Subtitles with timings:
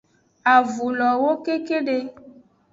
[0.53, 1.95] Avun lo woko kekede.